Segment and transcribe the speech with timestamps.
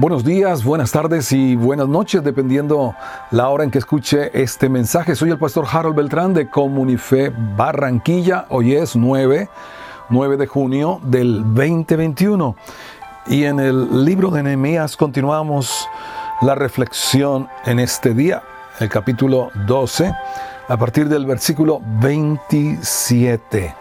[0.00, 2.94] Buenos días, buenas tardes y buenas noches, dependiendo
[3.32, 5.16] la hora en que escuche este mensaje.
[5.16, 8.46] Soy el pastor Harold Beltrán de Comunife Barranquilla.
[8.50, 9.50] Hoy es 9,
[10.08, 12.54] 9 de junio del 2021.
[13.26, 15.88] Y en el libro de Nehemías continuamos
[16.42, 18.44] la reflexión en este día,
[18.78, 20.14] el capítulo 12,
[20.68, 23.74] a partir del versículo 27.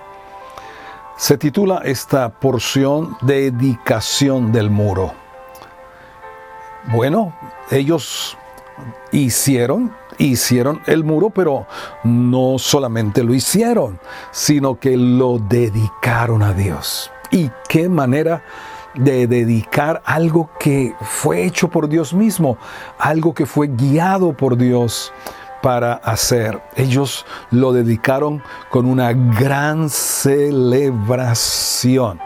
[1.16, 5.27] Se titula esta porción Dedicación del muro.
[6.88, 7.34] Bueno,
[7.70, 8.38] ellos
[9.12, 11.68] hicieron, hicieron el muro, pero
[12.04, 14.00] no solamente lo hicieron,
[14.32, 17.12] sino que lo dedicaron a Dios.
[17.30, 18.42] ¿Y qué manera
[18.98, 22.58] de dedicar algo que fue hecho por Dios mismo,
[22.98, 25.14] algo que fue guiado por Dios
[25.62, 26.62] para hacer.
[26.76, 32.20] Ellos lo dedicaron con una gran celebración.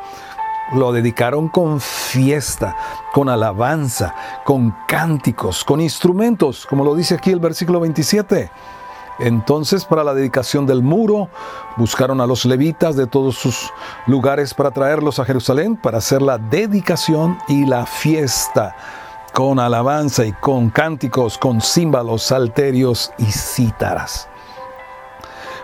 [0.73, 2.77] Lo dedicaron con fiesta,
[3.13, 8.51] con alabanza, con cánticos, con instrumentos, como lo dice aquí el versículo 27.
[9.19, 11.29] Entonces, para la dedicación del muro,
[11.77, 13.71] buscaron a los levitas de todos sus
[14.07, 18.75] lugares para traerlos a Jerusalén para hacer la dedicación y la fiesta
[19.33, 24.27] con alabanza y con cánticos, con címbalos, salterios y cítaras.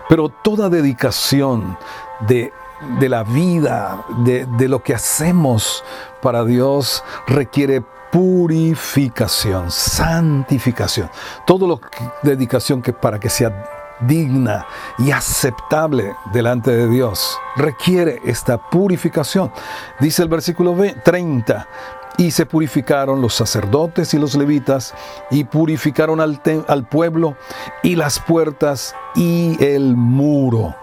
[0.08, 1.76] Pero toda dedicación
[2.20, 2.52] de
[2.98, 5.84] de la vida, de, lo que hacemos
[6.22, 11.10] para Dios, requiere purificación, santificación.
[11.46, 13.70] Todo lo que, dedicación que para que sea
[14.00, 14.64] digna
[14.98, 19.50] y aceptable delante de Dios requiere esta purificación.
[19.98, 21.68] Dice el versículo 30,
[22.16, 24.94] y se purificaron los sacerdotes y los levitas,
[25.30, 27.36] y purificaron al, al pueblo
[27.82, 30.74] y las puertas y el muro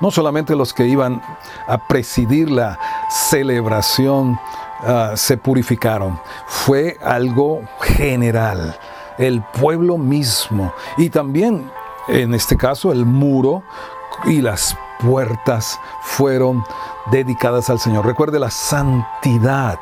[0.00, 1.22] no solamente los que iban
[1.66, 2.78] a presidir la
[3.10, 4.38] celebración
[4.80, 8.78] ah, se purificaron, fue algo general,
[9.18, 11.70] el pueblo mismo y también
[12.08, 13.62] en este caso el muro
[14.26, 16.64] y las puertas fueron
[17.10, 18.06] dedicadas al Señor.
[18.06, 19.78] Recuerde, la santidad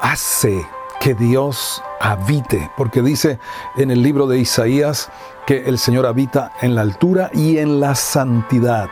[0.00, 0.66] hace
[1.00, 3.38] que Dios habite, porque dice
[3.76, 5.10] en el libro de Isaías
[5.46, 8.88] que el Señor habita en la altura y en la santidad.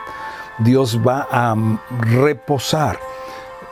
[0.59, 1.55] Dios va a
[1.89, 2.99] reposar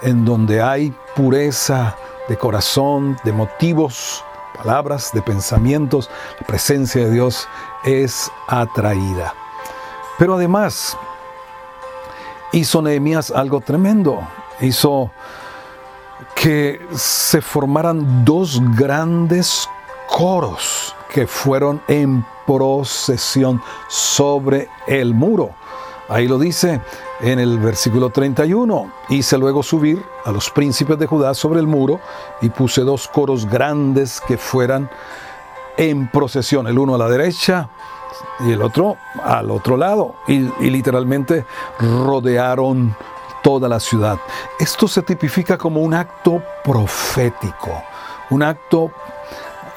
[0.01, 1.95] en donde hay pureza
[2.27, 4.23] de corazón, de motivos,
[4.55, 6.09] palabras, de pensamientos.
[6.39, 7.47] La presencia de Dios
[7.83, 9.33] es atraída.
[10.17, 10.97] Pero además,
[12.51, 14.27] hizo Nehemías algo tremendo.
[14.59, 15.11] Hizo
[16.35, 19.67] que se formaran dos grandes
[20.07, 25.51] coros que fueron en procesión sobre el muro.
[26.11, 26.81] Ahí lo dice
[27.21, 28.91] en el versículo 31.
[29.07, 32.01] Hice luego subir a los príncipes de Judá sobre el muro
[32.41, 34.89] y puse dos coros grandes que fueran
[35.77, 37.69] en procesión, el uno a la derecha
[38.41, 40.15] y el otro al otro lado.
[40.27, 40.39] Y,
[40.69, 41.45] literalmente
[41.79, 42.93] rodearon
[43.41, 44.19] toda la ciudad.
[44.59, 47.83] Esto se tipifica como un acto profético,
[48.31, 48.91] un acto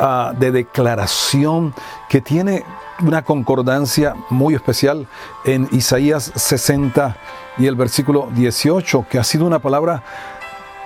[0.00, 1.72] ah, de declaración
[2.08, 2.64] que tiene
[3.02, 5.06] una concordancia muy especial
[5.44, 7.16] en Isaías 60
[7.58, 10.02] y el versículo 18, que ha sido una palabra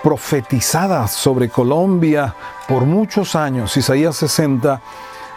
[0.02, 2.34] profetizada sobre Colombia
[2.66, 3.76] por muchos años.
[3.76, 4.80] Isaías 60,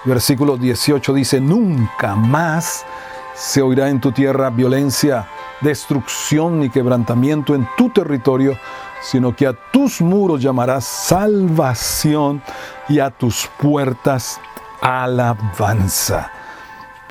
[0.05, 2.85] versículo 18 dice, nunca más
[3.33, 5.27] se oirá en tu tierra violencia,
[5.61, 8.57] destrucción ni quebrantamiento en tu territorio,
[9.01, 12.41] sino que a tus muros llamarás salvación
[12.88, 14.39] y a tus puertas
[14.81, 16.31] alabanza.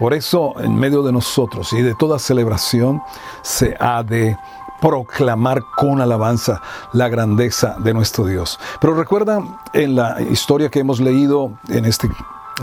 [0.01, 3.03] Por eso, en medio de nosotros y de toda celebración,
[3.43, 4.35] se ha de
[4.81, 6.63] proclamar con alabanza
[6.95, 8.59] la grandeza de nuestro Dios.
[8.81, 9.43] Pero recuerda
[9.75, 12.09] en la historia que hemos leído en este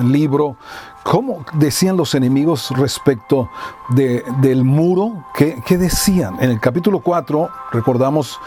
[0.03, 0.55] libro,
[1.03, 3.51] cómo decían los enemigos respecto
[3.89, 6.37] del muro, ¿Qué, ¿qué, decían?
[6.41, 8.39] En el capítulo 4 recordamos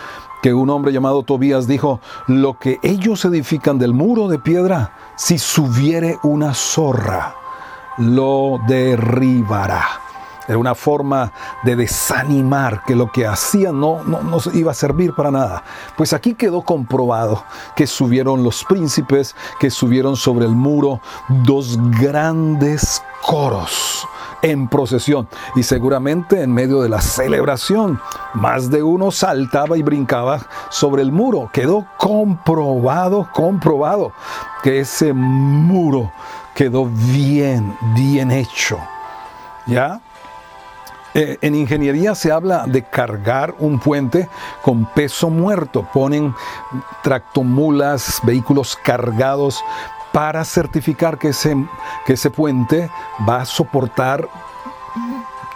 [0.42, 5.38] que un hombre llamado Tobías dijo, lo que ellos edifican del muro de piedra, si
[5.38, 7.36] subiere una zorra,
[8.00, 10.09] lo derribará.
[10.48, 11.32] Era una forma
[11.62, 15.62] de desanimar que lo que hacía no, no, no, iba a servir para nada.
[15.96, 17.44] Pues aquí quedó comprobado
[17.76, 24.06] que subieron los príncipes, que subieron sobre el muro dos grandes coros
[24.42, 25.28] en procesión.
[25.54, 28.00] Y seguramente en medio de la celebración,
[28.34, 30.40] más de uno saltaba y brincaba
[30.70, 31.50] sobre el muro.
[31.52, 34.12] Quedó comprobado, comprobado
[34.62, 36.12] que ese muro
[36.54, 38.78] quedó bien, bien hecho.
[39.66, 40.00] ¿Ya?
[41.14, 44.28] Eh, en ingeniería se habla de cargar un puente
[44.62, 45.86] con peso muerto.
[45.92, 46.34] Ponen
[47.02, 49.62] tractomulas, vehículos cargados
[50.12, 51.56] para certificar que ese,
[52.06, 52.90] que ese puente
[53.28, 54.28] va a soportar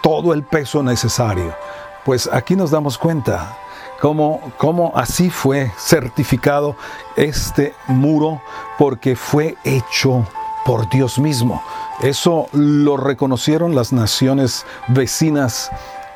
[0.01, 1.55] todo el peso necesario.
[2.03, 3.57] Pues aquí nos damos cuenta
[4.01, 6.75] cómo, cómo así fue certificado
[7.15, 8.41] este muro
[8.77, 10.25] porque fue hecho
[10.65, 11.63] por Dios mismo.
[12.01, 15.71] Eso lo reconocieron las naciones vecinas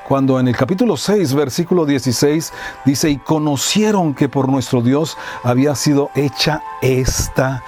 [0.08, 2.52] cuando en el capítulo 6, versículo 16,
[2.84, 7.64] dice, y conocieron que por nuestro Dios había sido hecha esta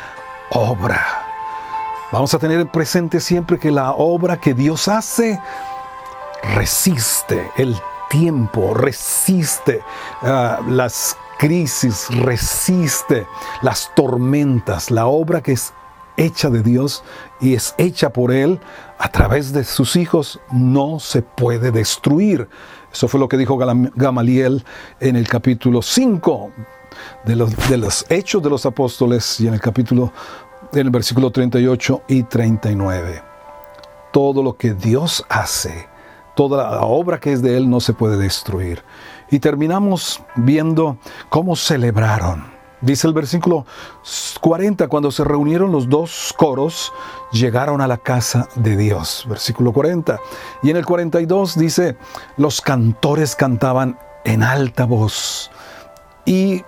[0.49, 1.05] obra.
[2.11, 5.39] Vamos a tener presente siempre que la obra que Dios hace
[6.55, 7.77] resiste el
[8.09, 9.81] tiempo, resiste
[10.23, 13.27] uh, las crisis, resiste
[13.61, 14.91] las tormentas.
[14.91, 15.73] La obra que es
[16.17, 17.03] hecha de Dios
[17.39, 18.59] y es hecha por Él
[18.97, 22.47] a través de sus hijos, no se puede destruir.
[22.91, 24.63] Eso fue lo que dijo Gamaliel
[24.99, 26.51] en el capítulo 5
[27.25, 30.11] de los, de los Hechos de los Apóstoles y en el capítulo,
[30.73, 33.23] en el versículo 38 y 39.
[34.11, 35.87] Todo lo que Dios hace,
[36.35, 38.83] toda la obra que es de Él no se puede destruir.
[39.31, 40.97] Y terminamos viendo
[41.29, 43.65] cómo celebraron Dice el versículo
[44.41, 46.91] 40, cuando se reunieron los dos coros,
[47.31, 49.25] llegaron a la casa de Dios.
[49.29, 50.19] Versículo 40.
[50.63, 51.97] Y en el 42 dice,
[52.37, 55.51] los cantores cantaban en alta voz
[56.25, 56.63] y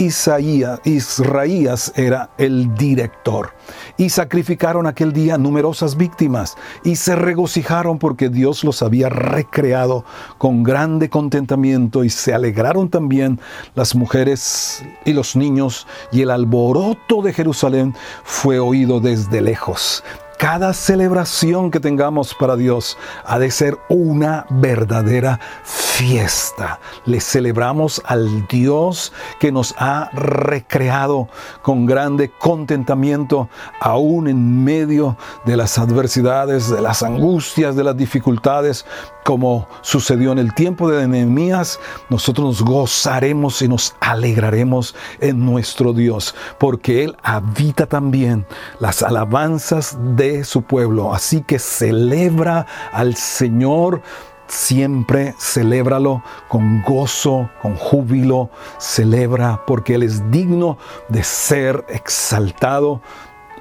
[0.00, 3.52] Isaías, Israías era el director.
[3.98, 10.06] Y sacrificaron aquel día numerosas víctimas y se regocijaron porque Dios los había recreado
[10.38, 13.38] con grande contentamiento y se alegraron también
[13.74, 17.94] las mujeres y los niños y el alboroto de Jerusalén
[18.24, 20.02] fue oído desde lejos
[20.40, 22.96] cada celebración que tengamos para Dios
[23.26, 26.80] ha de ser una verdadera fiesta.
[27.04, 31.28] Le celebramos al Dios que nos ha recreado
[31.60, 33.50] con grande contentamiento,
[33.80, 38.86] aún en medio de las adversidades, de las angustias, de las dificultades,
[39.24, 41.78] como sucedió en el tiempo de Nehemías,
[42.08, 48.46] nosotros nos gozaremos y nos alegraremos en nuestro Dios, porque Él habita también
[48.78, 49.98] las alabanzas
[50.44, 51.14] su pueblo.
[51.14, 54.02] Así que celebra al Señor
[54.50, 60.76] siempre celébralo con gozo, con júbilo, celebra porque Él es digno
[61.08, 63.00] de ser exaltado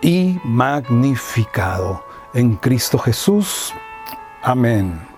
[0.01, 2.03] y magnificado.
[2.33, 3.73] En Cristo Jesús.
[4.43, 5.08] Amén.